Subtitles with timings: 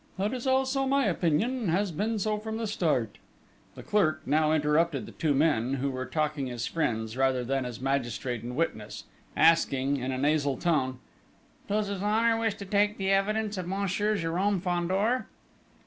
[0.17, 3.19] "That is also my opinion has been so from the start."
[3.75, 7.79] The clerk now interrupted the two men, who were talking as friends rather than as
[7.79, 9.03] magistrate and witness,
[9.37, 10.97] asking, in nasal tone:
[11.67, 15.27] "Does His Honour wish to take the evidence of Monsieur Jérôme Fandor?"